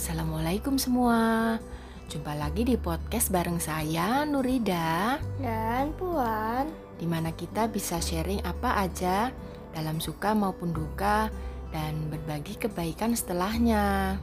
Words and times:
Assalamualaikum 0.00 0.80
semua 0.80 1.60
Jumpa 2.08 2.32
lagi 2.32 2.64
di 2.64 2.80
podcast 2.80 3.28
bareng 3.28 3.60
saya 3.60 4.24
Nurida 4.24 5.20
Dan 5.36 5.92
Puan 5.92 6.72
Di 6.96 7.04
mana 7.04 7.36
kita 7.36 7.68
bisa 7.68 8.00
sharing 8.00 8.40
apa 8.40 8.80
aja 8.80 9.28
Dalam 9.76 10.00
suka 10.00 10.32
maupun 10.32 10.72
duka 10.72 11.28
Dan 11.68 12.08
berbagi 12.08 12.56
kebaikan 12.56 13.12
setelahnya 13.12 14.16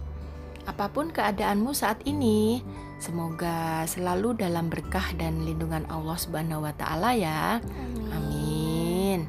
Apa 0.66 0.90
pun 0.90 1.14
keadaanmu 1.14 1.70
saat 1.78 2.02
ini 2.10 2.66
Semoga 2.98 3.86
selalu 3.86 4.34
dalam 4.34 4.74
berkah 4.74 5.14
dan 5.14 5.46
lindungan 5.46 5.86
Allah 5.94 6.18
Subhanahu 6.18 6.66
wa 6.66 6.74
taala 6.74 7.14
ya. 7.14 7.62
Amin. 7.62 8.10
Amin. 8.10 9.20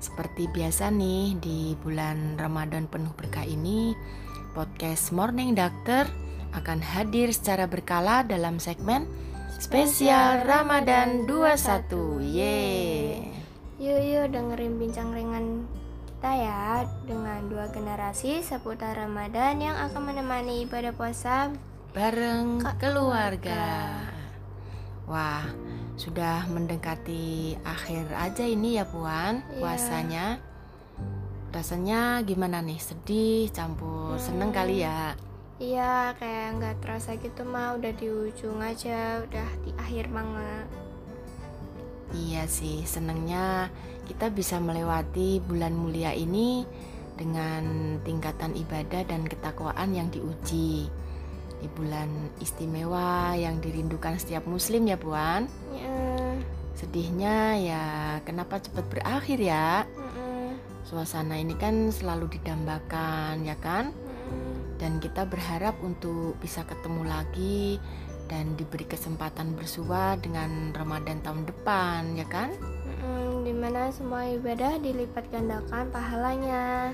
Seperti 0.00 0.48
biasa 0.48 0.88
nih 0.88 1.36
di 1.36 1.76
bulan 1.76 2.40
Ramadan 2.40 2.88
penuh 2.88 3.12
berkah 3.12 3.44
ini 3.44 3.92
podcast 4.54 5.10
Morning 5.10 5.58
Doctor 5.58 6.06
akan 6.54 6.78
hadir 6.78 7.34
secara 7.34 7.66
berkala 7.66 8.22
dalam 8.22 8.62
segmen 8.62 9.10
spesial 9.58 10.46
Ramadan 10.46 11.26
21. 11.26 12.22
Yeay. 12.22 13.26
Yuk 13.82 14.00
yuk 14.00 14.26
dengerin 14.30 14.78
bincang 14.78 15.10
ringan 15.10 15.66
kita 16.06 16.30
ya 16.30 16.86
Dengan 17.02 17.50
dua 17.50 17.66
generasi 17.74 18.40
seputar 18.40 18.94
Ramadan 18.94 19.58
yang 19.58 19.76
akan 19.90 20.14
menemani 20.14 20.62
ibadah 20.64 20.94
puasa 20.94 21.50
bareng 21.90 22.62
keluarga. 22.78 23.90
Wah, 25.04 25.44
sudah 25.98 26.46
mendekati 26.48 27.58
akhir 27.60 28.08
aja 28.14 28.46
ini 28.46 28.78
ya 28.78 28.86
Puan 28.88 29.42
Iya. 29.42 29.58
puasanya. 29.58 30.26
Rasanya 31.64 32.20
gimana 32.28 32.60
nih? 32.60 32.76
Sedih, 32.76 33.48
campur 33.48 34.20
seneng 34.20 34.52
kali 34.52 34.84
ya. 34.84 35.16
Iya 35.56 36.12
kayak 36.20 36.60
nggak 36.60 36.76
terasa 36.84 37.16
gitu 37.16 37.40
mah 37.40 37.80
udah 37.80 37.88
di 37.96 38.04
ujung 38.04 38.60
aja 38.60 39.24
Udah 39.24 39.48
di 39.64 39.72
akhir 39.80 40.12
banget 40.12 40.68
Iya 42.12 42.44
sih, 42.52 42.84
senengnya 42.84 43.72
kita 44.04 44.28
bisa 44.28 44.60
melewati 44.60 45.40
bulan 45.40 45.72
mulia 45.72 46.12
ini 46.12 46.68
dengan 47.16 47.96
tingkatan 48.04 48.52
ibadah 48.60 49.00
dan 49.08 49.24
ketakwaan 49.24 49.96
yang 49.96 50.12
diuji. 50.12 50.92
Di 51.64 51.68
bulan 51.72 52.28
istimewa 52.44 53.32
yang 53.40 53.64
dirindukan 53.64 54.20
setiap 54.20 54.44
muslim 54.44 54.84
ya, 54.84 55.00
Puan. 55.00 55.48
ya, 55.72 55.96
Sedihnya 56.76 57.56
ya 57.56 57.84
kenapa 58.28 58.60
cepat 58.60 58.84
berakhir 58.92 59.40
ya? 59.40 59.88
Suasana 60.84 61.40
ini 61.40 61.56
kan 61.56 61.88
selalu 61.88 62.36
didambakan 62.36 63.40
ya 63.42 63.56
kan? 63.56 63.96
Dan 64.76 65.00
kita 65.00 65.24
berharap 65.24 65.80
untuk 65.80 66.36
bisa 66.44 66.60
ketemu 66.68 67.08
lagi 67.08 67.80
dan 68.28 68.52
diberi 68.56 68.84
kesempatan 68.84 69.56
bersua 69.56 70.16
dengan 70.20 70.76
Ramadan 70.76 71.24
tahun 71.24 71.48
depan 71.48 72.20
ya 72.20 72.28
kan? 72.28 72.52
Mm-mm, 72.60 73.48
Di 73.48 73.52
mana 73.56 73.88
semua 73.92 74.28
ibadah 74.28 74.76
dilipat 74.80 75.28
gandakan 75.32 75.88
pahalanya 75.88 76.92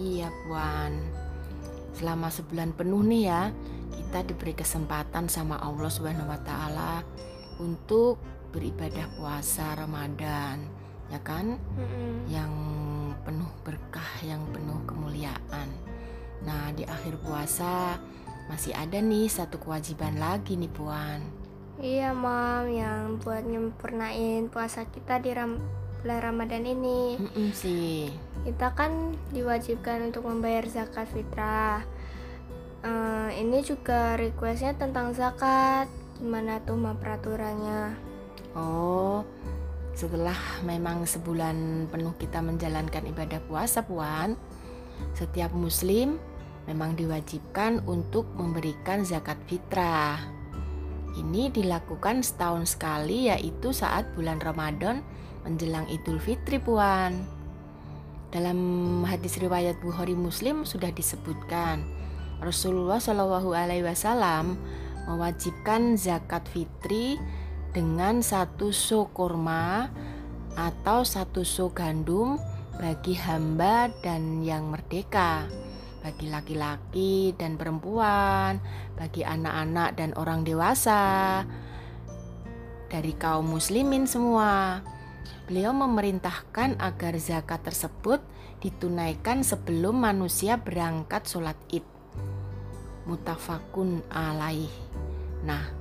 Iya 0.00 0.32
Puan 0.44 1.04
Selama 1.96 2.32
sebulan 2.32 2.76
penuh 2.76 3.02
nih 3.02 3.22
ya 3.28 3.42
Kita 3.92 4.24
diberi 4.24 4.54
kesempatan 4.56 5.26
sama 5.28 5.58
Allah 5.60 5.90
Subhanahu 5.90 6.30
wa 6.30 6.40
Ta'ala 6.40 7.02
Untuk 7.60 8.20
beribadah 8.54 9.08
puasa 9.18 9.74
Ramadan 9.74 10.64
Ya 11.10 11.18
kan 11.24 11.56
Mm-mm. 11.76 12.28
Yang 12.30 12.52
penuh 13.28 13.52
berkah 13.60 14.24
Yang 14.24 14.48
penuh 14.56 14.80
kemuliaan. 14.88 15.68
Nah 16.48 16.72
di 16.72 16.88
akhir 16.88 17.20
puasa 17.20 18.00
Masih 18.48 18.72
ada 18.72 18.96
nih 19.04 19.28
satu 19.28 19.60
kewajiban 19.60 20.16
lagi 20.16 20.56
nih 20.56 20.72
Puan. 20.72 21.20
Iya 21.78 22.10
mam, 22.10 22.66
yang 22.72 23.22
buat 23.22 23.46
nyempurnain 23.46 24.50
puasa 24.50 24.82
kita 24.88 25.22
di 25.22 25.30
ram- 25.30 25.62
bulan 26.02 26.20
Ramadan 26.32 26.66
ini. 26.66 27.20
Mm-mm 27.22 27.54
sih. 27.54 28.10
Kita 28.42 28.74
kan 28.74 29.14
diwajibkan 29.30 30.10
untuk 30.10 30.26
membayar 30.26 30.66
zakat 30.66 31.06
fitrah. 31.12 31.86
Eh, 32.82 33.30
Ini 33.44 33.62
juga 33.62 34.18
requestnya 34.18 34.74
tentang 34.74 35.14
zakat. 35.14 35.86
Gimana 36.18 36.58
tuh 36.66 36.74
ma 36.74 36.98
peraturannya? 36.98 37.94
Oh, 38.58 39.22
setelah 39.98 40.38
memang 40.62 41.02
sebulan 41.02 41.90
penuh 41.90 42.14
kita 42.22 42.38
menjalankan 42.38 43.02
ibadah 43.10 43.42
puasa, 43.50 43.82
Puan, 43.82 44.38
setiap 45.18 45.50
muslim 45.50 46.22
memang 46.70 46.94
diwajibkan 46.94 47.82
untuk 47.82 48.30
memberikan 48.38 49.02
zakat 49.02 49.34
fitrah. 49.50 50.22
Ini 51.18 51.50
dilakukan 51.50 52.22
setahun 52.22 52.78
sekali 52.78 53.26
yaitu 53.26 53.74
saat 53.74 54.06
bulan 54.14 54.38
Ramadan 54.38 55.02
menjelang 55.42 55.90
Idul 55.90 56.22
Fitri, 56.22 56.62
Puan. 56.62 57.26
Dalam 58.30 58.58
hadis 59.02 59.34
riwayat 59.42 59.82
Bukhari 59.82 60.14
Muslim 60.14 60.62
sudah 60.62 60.94
disebutkan 60.94 61.82
Rasulullah 62.38 63.02
Shallallahu 63.02 63.50
Alaihi 63.50 63.82
Wasallam 63.82 64.54
mewajibkan 65.10 65.98
zakat 65.98 66.46
fitri 66.54 67.18
dengan 67.72 68.24
satu 68.24 68.72
so 68.72 69.10
kurma 69.12 69.92
atau 70.58 71.04
satu 71.06 71.44
so 71.46 71.70
gandum 71.70 72.40
bagi 72.78 73.18
hamba 73.18 73.90
dan 74.00 74.40
yang 74.40 74.70
merdeka, 74.70 75.50
bagi 76.00 76.30
laki-laki 76.30 77.34
dan 77.34 77.58
perempuan, 77.58 78.62
bagi 78.94 79.26
anak-anak 79.26 79.98
dan 79.98 80.14
orang 80.14 80.46
dewasa, 80.46 81.42
dari 82.88 83.12
kaum 83.18 83.50
muslimin 83.50 84.06
semua. 84.06 84.80
Beliau 85.50 85.74
memerintahkan 85.74 86.78
agar 86.78 87.14
zakat 87.18 87.66
tersebut 87.66 88.22
ditunaikan 88.62 89.42
sebelum 89.42 90.02
manusia 90.02 90.58
berangkat 90.58 91.26
sholat 91.26 91.56
id. 91.72 91.84
Mutafakun 93.08 94.04
alaih. 94.12 94.68
Nah, 95.46 95.77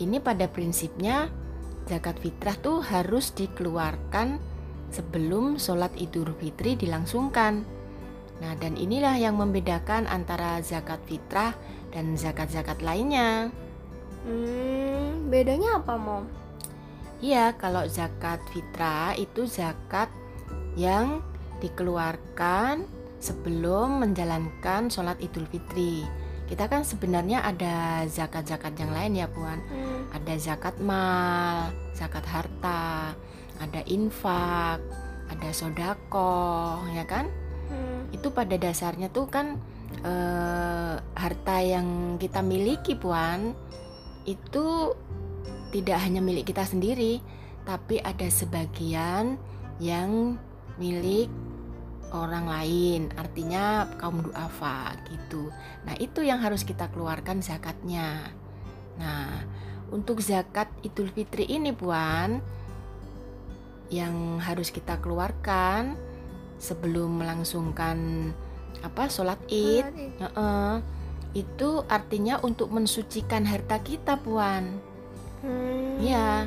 ini 0.00 0.18
pada 0.18 0.50
prinsipnya 0.50 1.30
zakat 1.84 2.16
fitrah 2.18 2.56
tuh 2.58 2.80
harus 2.80 3.30
dikeluarkan 3.36 4.40
sebelum 4.94 5.60
sholat 5.60 5.92
idul 5.98 6.32
fitri 6.38 6.78
dilangsungkan. 6.78 7.66
Nah, 8.42 8.52
dan 8.58 8.74
inilah 8.74 9.14
yang 9.18 9.38
membedakan 9.38 10.10
antara 10.10 10.58
zakat 10.62 10.98
fitrah 11.06 11.54
dan 11.94 12.18
zakat-zakat 12.18 12.82
lainnya. 12.82 13.50
Hmm, 14.26 15.30
bedanya 15.30 15.78
apa 15.78 15.94
mom? 15.94 16.26
Iya, 17.22 17.54
kalau 17.54 17.86
zakat 17.86 18.42
fitrah 18.50 19.14
itu 19.14 19.46
zakat 19.46 20.10
yang 20.74 21.22
dikeluarkan 21.62 22.84
sebelum 23.22 24.02
menjalankan 24.02 24.90
sholat 24.90 25.16
idul 25.22 25.46
fitri. 25.48 26.04
Kita 26.54 26.70
kan 26.70 26.86
sebenarnya 26.86 27.42
ada 27.42 28.06
zakat-zakat 28.06 28.78
yang 28.78 28.94
lain 28.94 29.18
ya 29.18 29.26
Puan. 29.26 29.58
Hmm, 29.58 30.06
Ada 30.14 30.38
zakat 30.38 30.78
mal, 30.78 31.74
zakat 31.98 32.22
harta, 32.30 33.10
ada 33.58 33.82
infak, 33.90 34.78
ada 35.26 35.48
sodako, 35.50 36.78
ya 36.94 37.02
kan? 37.10 37.26
hmm, 37.74 38.14
Itu 38.14 38.30
pada 38.30 38.54
dasarnya 38.54 39.10
tuh 39.10 39.26
kan 39.26 39.58
eh, 40.06 40.94
harta 41.18 41.56
yang 41.58 42.22
kita 42.22 42.38
miliki 42.38 42.94
Puan 42.94 43.58
itu 44.22 44.94
tidak 45.74 46.06
hanya 46.06 46.22
milik 46.22 46.54
kita 46.54 46.62
sendiri, 46.62 47.18
tapi 47.66 47.98
ada 47.98 48.30
sebagian 48.30 49.42
yang 49.82 50.38
milik 50.78 51.26
orang 52.14 52.46
lain, 52.46 53.10
artinya 53.18 53.90
kaum 53.98 54.22
duafa 54.22 54.94
gitu. 55.10 55.50
Nah, 55.82 55.98
itu 55.98 56.22
yang 56.22 56.38
harus 56.38 56.62
kita 56.62 56.86
keluarkan 56.94 57.42
zakatnya. 57.42 58.30
Nah, 58.96 59.42
untuk 59.90 60.22
zakat 60.22 60.70
Idul 60.86 61.10
Fitri 61.10 61.50
ini, 61.50 61.74
Puan, 61.74 62.38
yang 63.90 64.38
harus 64.40 64.70
kita 64.70 64.98
keluarkan 65.02 65.98
sebelum 66.62 67.20
melangsungkan 67.20 68.30
apa 68.80 69.10
sholat 69.10 69.38
Id. 69.50 69.86
Heeh. 70.22 70.74
itu 71.34 71.82
artinya 71.90 72.38
untuk 72.46 72.70
mensucikan 72.70 73.42
harta 73.42 73.82
kita, 73.82 74.22
Puan. 74.22 74.78
Hmm, 75.42 75.98
Iya. 75.98 76.46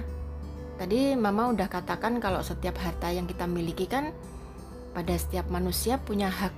Tadi 0.80 1.12
Mama 1.20 1.52
udah 1.52 1.68
katakan 1.68 2.24
kalau 2.24 2.40
setiap 2.40 2.80
harta 2.80 3.12
yang 3.12 3.28
kita 3.28 3.44
miliki 3.50 3.84
kan 3.84 4.16
pada 4.98 5.14
setiap 5.14 5.46
manusia 5.54 6.02
punya 6.02 6.26
hak 6.26 6.50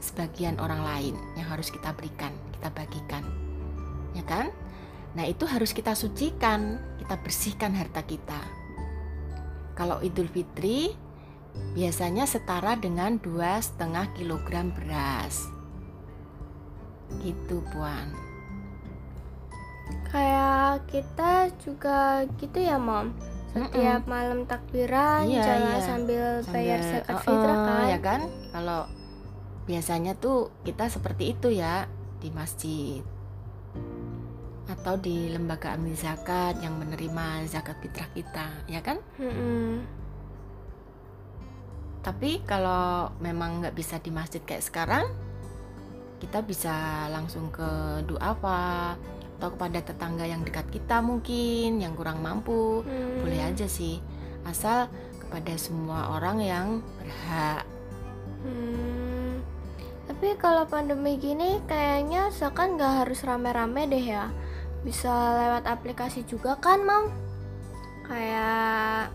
sebagian 0.00 0.56
orang 0.56 0.80
lain 0.80 1.14
yang 1.36 1.44
harus 1.44 1.68
kita 1.68 1.92
berikan, 1.92 2.32
kita 2.56 2.72
bagikan. 2.72 3.20
Ya 4.16 4.24
kan? 4.24 4.48
Nah, 5.12 5.28
itu 5.28 5.44
harus 5.44 5.76
kita 5.76 5.92
sucikan, 5.92 6.80
kita 6.96 7.20
bersihkan 7.20 7.76
harta 7.76 8.00
kita. 8.00 8.40
Kalau 9.76 10.00
Idul 10.00 10.32
Fitri 10.32 10.96
biasanya 11.76 12.24
setara 12.24 12.80
dengan 12.80 13.20
dua 13.20 13.60
setengah 13.60 14.08
kilogram 14.16 14.72
beras. 14.72 15.44
gitu 17.26 17.58
puan 17.74 18.14
kayak 20.14 20.86
kita 20.86 21.50
juga 21.58 22.22
gitu 22.38 22.58
ya 22.62 22.78
mom 22.78 23.10
setiap 23.50 24.02
malam 24.06 24.46
takbiran 24.46 25.26
Iya, 25.26 25.42
jalan 25.42 25.74
iya. 25.74 25.82
sambil 25.82 26.24
bayar 26.46 26.80
zakat 26.80 27.16
uh-uh, 27.18 27.26
fitrah 27.26 27.58
kan? 27.58 27.84
ya 27.90 27.98
kan? 27.98 28.20
Kalau 28.54 28.80
biasanya 29.66 30.12
tuh 30.18 30.54
kita 30.62 30.86
seperti 30.86 31.34
itu 31.34 31.50
ya 31.50 31.90
di 32.22 32.30
masjid. 32.30 33.02
Atau 34.70 35.02
di 35.02 35.26
lembaga 35.34 35.74
amil 35.74 35.98
zakat 35.98 36.62
yang 36.62 36.78
menerima 36.78 37.50
zakat 37.50 37.74
fitrah 37.82 38.06
kita 38.14 38.46
ya 38.70 38.80
kan? 38.80 39.02
Mm-mm. 39.18 39.98
tapi 42.00 42.40
kalau 42.48 43.12
memang 43.20 43.60
nggak 43.60 43.76
bisa 43.76 44.00
di 44.00 44.08
masjid 44.08 44.40
kayak 44.40 44.64
sekarang 44.64 45.04
kita 46.16 46.40
bisa 46.40 47.04
langsung 47.12 47.52
ke 47.52 47.68
duafa 48.08 48.96
atau 49.40 49.56
kepada 49.56 49.80
tetangga 49.80 50.28
yang 50.28 50.44
dekat 50.44 50.68
kita 50.68 51.00
mungkin 51.00 51.80
yang 51.80 51.96
kurang 51.96 52.20
mampu 52.20 52.84
Hmm. 52.84 53.24
boleh 53.24 53.40
aja 53.40 53.64
sih 53.64 53.96
asal 54.44 54.92
kepada 55.16 55.56
semua 55.56 56.12
orang 56.12 56.44
yang 56.44 56.68
berhak 57.00 57.64
Hmm. 58.40 59.40
Tapi 60.08 60.32
kalau 60.36 60.64
pandemi 60.64 61.16
gini 61.16 61.60
kayaknya 61.64 62.32
zakat 62.32 62.72
nggak 62.72 63.04
harus 63.04 63.20
rame-rame 63.20 63.84
deh 63.84 64.04
ya. 64.16 64.32
Bisa 64.80 65.12
lewat 65.12 65.68
aplikasi 65.68 66.24
juga 66.24 66.56
kan, 66.56 66.80
Mam? 66.80 67.12
Kayak 68.08 69.12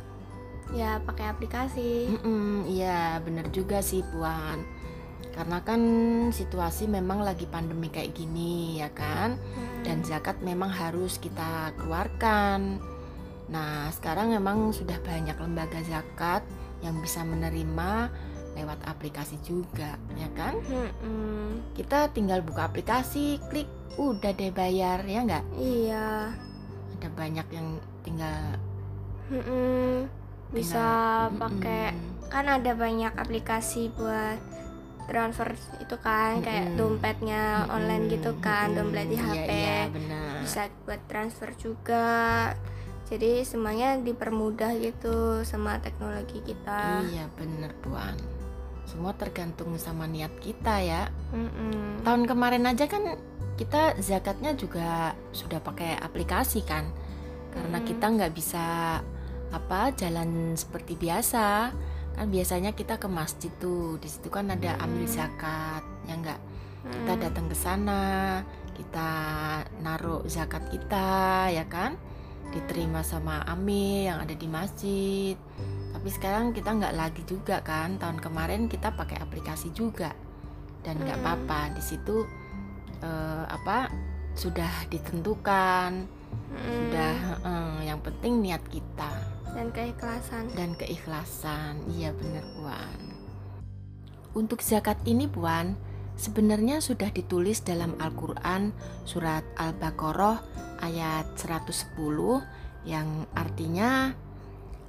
ya 0.72 1.02
pakai 1.02 1.26
aplikasi. 1.30 2.16
Mm-mm, 2.16 2.70
Iya 2.70 3.18
bener 3.22 3.50
juga 3.50 3.82
sih 3.82 4.06
Puan 4.14 4.62
Karena 5.36 5.60
kan 5.60 5.82
situasi 6.32 6.88
memang 6.88 7.20
lagi 7.20 7.44
pandemi 7.44 7.92
kayak 7.92 8.16
gini 8.16 8.80
ya 8.80 8.88
kan 8.90 9.36
Dan 9.84 10.00
zakat 10.02 10.40
memang 10.40 10.72
harus 10.72 11.20
kita 11.20 11.76
keluarkan 11.76 12.80
Nah 13.46 13.92
sekarang 13.92 14.32
memang 14.32 14.72
sudah 14.72 14.96
banyak 14.98 15.36
lembaga 15.36 15.84
zakat 15.84 16.42
yang 16.80 16.98
bisa 16.98 17.22
menerima 17.22 18.10
lewat 18.56 18.80
aplikasi 18.88 19.36
juga 19.44 20.00
ya 20.16 20.32
kan 20.32 20.56
Mm-mm. 20.64 21.76
Kita 21.76 22.08
tinggal 22.10 22.40
buka 22.40 22.66
aplikasi 22.66 23.44
klik 23.52 23.68
udah 24.00 24.32
deh 24.32 24.50
bayar 24.50 25.04
ya 25.04 25.20
nggak 25.22 25.46
Iya. 25.54 26.32
Ada 26.96 27.08
banyak 27.12 27.48
yang 27.52 27.68
tinggal 28.02 28.56
Mm-mm. 29.28 30.08
Bisa 30.50 30.80
tinggal- 31.28 31.36
pakai 31.36 31.84
kan 32.26 32.46
ada 32.48 32.72
banyak 32.72 33.14
aplikasi 33.14 33.92
buat 33.92 34.40
transfer 35.06 35.50
itu 35.78 35.96
kan 35.98 36.40
kayak 36.40 36.74
dompetnya 36.74 37.66
online 37.68 38.06
gitu 38.08 38.36
kan, 38.38 38.70
Mm-mm. 38.70 38.78
dompet 38.84 39.06
di 39.08 39.18
HP. 39.18 39.50
Iya, 39.50 39.80
benar. 39.90 40.34
bisa 40.42 40.62
buat 40.84 41.02
transfer 41.06 41.50
juga 41.56 42.06
jadi 43.06 43.42
semuanya 43.42 44.02
dipermudah 44.02 44.74
gitu 44.76 45.42
sama 45.42 45.78
teknologi 45.78 46.42
kita 46.42 47.06
Iya 47.06 47.30
bener 47.32 47.70
Puan 47.80 48.18
Semua 48.84 49.14
tergantung 49.14 49.78
sama 49.78 50.06
niat 50.06 50.34
kita 50.40 50.82
ya 50.82 51.06
Mm-mm. 51.30 52.02
Tahun 52.02 52.24
kemarin 52.26 52.66
aja 52.66 52.86
kan 52.86 53.14
kita 53.56 53.94
zakatnya 53.98 54.54
juga 54.54 55.14
sudah 55.30 55.62
pakai 55.62 55.98
aplikasi 55.98 56.66
kan 56.66 56.90
Karena 57.54 57.78
Mm. 57.78 57.86
kita 57.86 58.06
nggak 58.10 58.34
bisa 58.34 58.66
apa 59.48 59.94
jalan 59.94 60.54
seperti 60.54 60.98
biasa 60.98 61.72
kan 62.16 62.32
biasanya 62.32 62.72
kita 62.72 62.96
ke 62.96 63.08
masjid 63.12 63.52
tuh 63.60 64.00
di 64.00 64.08
situ 64.08 64.32
kan 64.32 64.48
ada 64.48 64.80
ambil 64.80 65.04
Mm. 65.04 65.14
zakat 65.14 65.84
ya 66.08 66.16
nggak 66.16 66.40
kita 66.86 67.12
Mm. 67.14 67.22
datang 67.22 67.46
ke 67.52 67.56
sana 67.58 68.04
kita 68.76 69.10
naruh 69.80 70.22
zakat 70.28 70.68
kita 70.68 71.48
ya 71.50 71.64
kan? 71.66 71.96
Diterima 72.52 73.02
sama 73.02 73.40
amil 73.48 74.06
yang 74.06 74.20
ada 74.20 74.36
di 74.36 74.46
masjid. 74.46 75.36
Tapi 75.96 76.10
sekarang 76.12 76.52
kita 76.52 76.76
nggak 76.76 76.94
lagi 76.94 77.24
juga 77.24 77.64
kan 77.64 77.96
tahun 77.98 78.20
kemarin 78.20 78.68
kita 78.68 78.92
pakai 78.94 79.18
aplikasi 79.24 79.72
juga. 79.72 80.12
Dan 80.84 81.00
nggak 81.02 81.18
Hmm. 81.18 81.26
apa-apa 81.26 81.74
di 81.74 81.82
situ 81.82 82.28
eh, 83.00 83.44
apa 83.48 83.88
sudah 84.36 84.92
ditentukan. 84.92 86.06
Sudah 86.54 87.16
eh, 87.44 87.80
yang 87.88 88.00
penting 88.04 88.44
niat 88.44 88.62
kita 88.68 89.12
dan 89.56 89.72
keikhlasan. 89.72 90.44
Dan 90.54 90.76
keikhlasan. 90.76 91.80
Iya 91.96 92.12
bener 92.12 92.44
Puan. 92.60 93.00
Untuk 94.36 94.60
zakat 94.60 95.00
ini 95.08 95.32
Puan 95.32 95.80
sebenarnya 96.20 96.84
sudah 96.84 97.08
ditulis 97.10 97.64
dalam 97.64 97.96
Al-Quran 98.04 98.76
surat 99.08 99.48
Al-Baqarah 99.56 100.44
ayat 100.84 101.40
110 101.40 101.96
yang 102.84 103.26
artinya 103.32 104.12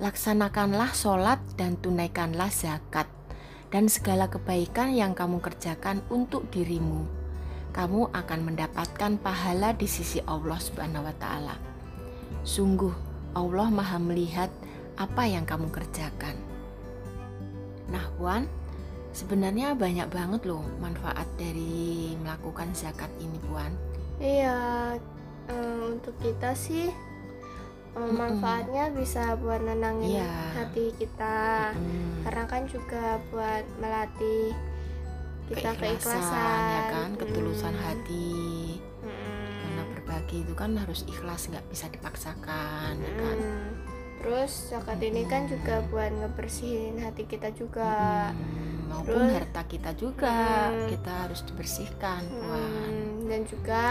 laksanakanlah 0.02 0.92
sholat 0.92 1.40
dan 1.56 1.78
tunaikanlah 1.78 2.50
zakat 2.50 3.06
dan 3.70 3.86
segala 3.86 4.26
kebaikan 4.28 4.92
yang 4.92 5.14
kamu 5.14 5.38
kerjakan 5.38 6.02
untuk 6.10 6.50
dirimu. 6.50 7.06
Kamu 7.70 8.10
akan 8.12 8.40
mendapatkan 8.40 9.20
pahala 9.20 9.76
di 9.76 9.86
sisi 9.86 10.18
Allah 10.26 10.58
Subhanahu 10.58 11.06
wa 11.06 11.14
taala. 11.16 11.56
Sungguh 12.42 13.05
Allah 13.36 13.68
Maha 13.68 14.00
melihat 14.00 14.48
apa 14.96 15.28
yang 15.28 15.44
kamu 15.44 15.68
kerjakan. 15.68 16.40
Nah, 17.92 18.08
Puan, 18.16 18.48
sebenarnya 19.12 19.76
banyak 19.76 20.08
banget 20.08 20.48
loh 20.48 20.64
manfaat 20.80 21.28
dari 21.36 22.16
melakukan 22.16 22.72
zakat 22.72 23.12
ini, 23.20 23.36
Puan. 23.44 23.72
iya 24.16 24.96
eh, 25.46 25.80
untuk 25.84 26.16
kita 26.24 26.56
sih 26.56 26.88
eh, 26.88 28.00
Mm-mm. 28.00 28.16
manfaatnya 28.16 28.88
bisa 28.90 29.36
buat 29.36 29.60
nenangin 29.60 30.16
Iya. 30.24 30.32
hati 30.56 30.96
kita 30.96 31.76
Mm, 31.76 32.24
karena 32.24 32.44
kan 32.48 32.62
juga 32.64 33.20
buat 33.28 33.64
melatih 33.76 34.56
kita 35.46 35.76
keikhlasan, 35.76 36.58
ya 36.66 36.82
kan, 36.90 37.08
ketulusan 37.14 37.76
Mm. 37.76 37.82
hati. 37.84 38.32
Berbagi 40.26 40.42
itu 40.42 40.54
kan 40.58 40.74
harus 40.74 41.06
ikhlas, 41.06 41.46
nggak 41.46 41.62
bisa 41.70 41.86
dipaksakan, 41.86 42.98
ya 42.98 43.12
kan. 43.14 43.38
Mm. 43.38 43.66
Terus 44.18 44.52
zakat 44.66 44.98
ini 44.98 45.22
kan 45.22 45.46
juga 45.46 45.86
buat 45.86 46.10
ngebersihin 46.10 46.98
hati 46.98 47.30
kita 47.30 47.54
juga. 47.54 48.34
Mm, 48.34 48.90
maupun 48.90 49.22
Terus- 49.22 49.34
harta 49.38 49.62
kita 49.64 49.90
juga 49.94 50.34
Mm. 50.68 50.88
kita 50.90 51.12
harus 51.22 51.40
dibersihkan, 51.44 52.22
Puan. 52.26 52.58
Hmm, 52.58 53.06
dan 53.24 53.40
juga 53.44 53.82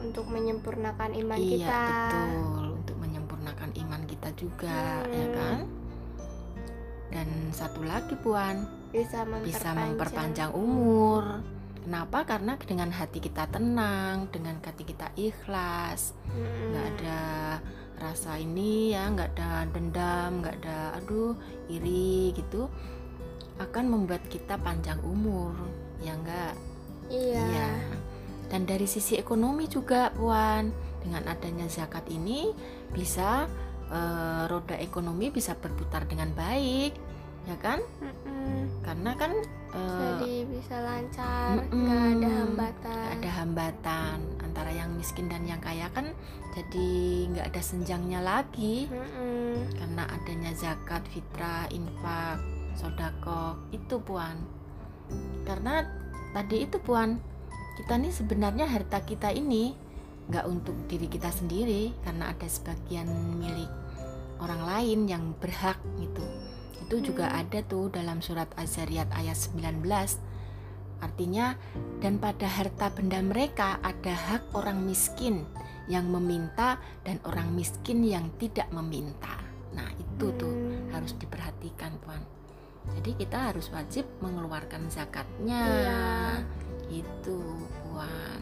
untuk 0.00 0.26
menyempurnakan 0.26 1.10
iman 1.14 1.38
iya 1.38 1.54
kita. 1.62 1.84
betul 1.86 2.34
untuk 2.76 2.96
menyempurnakan 2.98 3.70
iman 3.76 4.02
kita 4.04 4.28
juga 4.34 4.78
ya 5.04 5.24
Hmm. 5.24 5.32
kan 5.32 5.58
dan 7.08 7.28
satu 7.50 7.82
lagi 7.82 8.14
puan 8.16 8.66
Bisa 8.90 9.22
memperpanjang. 9.22 9.46
bisa 9.46 9.68
memperpanjang 9.72 10.50
umur 10.52 11.22
kenapa? 11.84 12.24
Karena 12.24 12.56
dengan 12.56 12.90
hati 12.90 13.20
kita 13.20 13.46
tenang 13.52 14.32
dengan 14.32 14.58
hati 14.58 14.82
kita 14.82 15.12
ikhlas. 15.14 16.16
Nggak 16.72 16.86
ada 16.98 17.22
rasa 17.94 18.40
ini 18.42 18.90
ya 18.90 19.06
nggak 19.06 19.38
ada 19.38 19.70
dendam 19.70 20.42
nggak 20.42 20.66
ada 20.66 20.98
aduh 20.98 21.38
iri 21.70 22.34
gitu 22.34 22.66
akan 23.62 23.84
membuat 23.86 24.24
kita 24.26 24.58
panjang 24.58 24.98
umur. 25.06 25.54
Ya 26.02 26.18
enggak 26.18 26.58
Iya. 27.12 27.44
Iya. 27.44 27.68
Dan 28.48 28.68
dari 28.68 28.86
sisi 28.86 29.16
ekonomi 29.18 29.66
juga, 29.66 30.12
Puan, 30.14 30.70
dengan 31.02 31.24
adanya 31.28 31.66
zakat 31.68 32.06
ini 32.12 32.52
bisa 32.92 33.48
eh, 33.90 34.42
roda 34.48 34.76
ekonomi 34.78 35.28
bisa 35.28 35.56
berputar 35.58 36.08
dengan 36.08 36.32
baik, 36.32 36.96
ya 37.44 37.56
kan? 37.60 37.80
Mm-mm. 38.00 38.68
Karena 38.80 39.12
kan 39.16 39.32
eh, 39.72 40.00
Jadi 40.00 40.34
bisa 40.48 40.76
lancar, 40.80 41.60
nggak 41.68 42.02
ada 42.18 42.28
hambatan. 42.42 42.92
nggak 42.94 43.12
ada 43.20 43.30
hambatan 43.42 44.18
antara 44.44 44.70
yang 44.70 44.90
miskin 44.94 45.26
dan 45.28 45.44
yang 45.44 45.60
kaya 45.60 45.90
kan, 45.92 46.12
jadi 46.52 46.88
nggak 47.34 47.46
ada 47.52 47.62
senjangnya 47.64 48.20
lagi 48.22 48.86
Mm-mm. 48.88 49.74
karena 49.76 50.02
adanya 50.08 50.52
zakat, 50.54 51.02
fitrah, 51.10 51.66
infak, 51.72 52.38
sodako 52.78 53.58
itu, 53.72 53.98
Puan. 54.00 54.38
Karena 55.44 55.84
tadi 56.32 56.64
itu 56.64 56.80
puan 56.80 57.20
kita 57.76 57.94
nih 57.94 58.10
sebenarnya 58.10 58.66
harta 58.66 59.04
kita 59.04 59.30
ini 59.30 59.74
nggak 60.26 60.46
untuk 60.48 60.74
diri 60.88 61.06
kita 61.06 61.28
sendiri 61.28 61.92
karena 62.02 62.32
ada 62.32 62.48
sebagian 62.48 63.06
milik 63.38 63.68
orang 64.40 64.62
lain 64.64 65.00
yang 65.06 65.24
berhak 65.38 65.76
gitu 66.00 66.24
itu 66.84 67.00
juga 67.00 67.26
Hmm. 67.26 67.40
ada 67.40 67.58
tuh 67.64 67.88
dalam 67.88 68.20
surat 68.20 68.46
Az-Zariyat 68.54 69.08
ayat 69.10 69.34
19 69.34 70.20
artinya 71.00 71.56
dan 72.00 72.16
pada 72.16 72.44
harta 72.44 72.92
benda 72.92 73.20
mereka 73.20 73.76
ada 73.80 74.12
hak 74.12 74.52
orang 74.52 74.84
miskin 74.84 75.44
yang 75.84 76.08
meminta 76.08 76.80
dan 77.04 77.20
orang 77.24 77.52
miskin 77.52 78.04
yang 78.04 78.28
tidak 78.36 78.68
meminta 78.68 79.36
nah 79.72 79.88
itu 79.96 80.28
tuh 80.36 80.52
Hmm. 80.54 80.92
harus 80.92 81.12
diperhatikan 81.16 81.96
puan 82.00 82.20
jadi 83.00 83.10
kita 83.16 83.38
harus 83.52 83.72
wajib 83.72 84.04
mengeluarkan 84.20 84.88
zakatnya 84.88 85.60
Iya. 85.64 86.04
itu 86.92 87.40
puan 87.82 88.40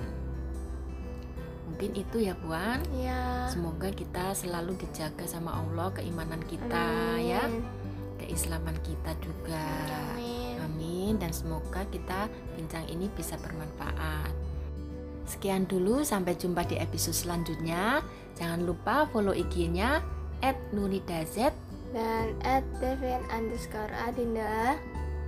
mungkin 1.63 1.91
itu 1.97 2.17
ya 2.21 2.37
Puan. 2.37 2.85
Iya. 2.93 3.49
Semoga 3.49 3.89
kita 3.91 4.37
selalu 4.37 4.77
dijaga 4.77 5.25
sama 5.25 5.57
Allah 5.57 5.89
keimanan 5.91 6.45
kita 6.45 7.17
ya, 7.19 7.49
Amin. 7.49 7.65
Keislaman 8.33 8.73
kita 8.81 9.13
juga. 9.21 9.61
Amin. 10.17 10.57
Amin 10.65 11.13
dan 11.21 11.37
semoga 11.37 11.85
kita 11.93 12.33
bincang 12.57 12.89
ini 12.89 13.13
bisa 13.13 13.37
bermanfaat. 13.37 14.33
Sekian 15.29 15.69
dulu 15.69 16.01
sampai 16.01 16.41
jumpa 16.41 16.65
di 16.65 16.81
episode 16.81 17.13
selanjutnya. 17.13 18.01
Jangan 18.41 18.65
lupa 18.65 19.05
follow 19.13 19.37
IG-nya 19.37 20.01
@nuridazet 20.73 21.53
Dan 21.93 22.33
at 22.41 22.65
Devin 22.81 23.21
underscore 23.29 23.93
Adinda 24.09 24.81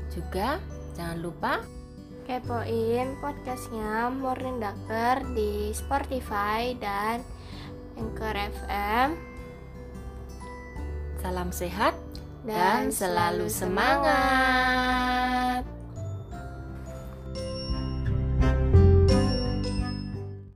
juga 0.08 0.56
jangan 0.96 1.20
lupa 1.20 1.52
kepoin 2.24 3.20
podcastnya 3.20 4.08
Morning 4.08 4.64
Doctor 4.64 5.20
di 5.36 5.76
Spotify 5.76 6.72
dan 6.80 7.20
Anchor 8.00 8.32
FM 8.32 9.34
salam 11.20 11.52
sehat 11.52 11.92
dan 12.44 12.92
selalu 12.92 13.48
semangat. 13.48 15.43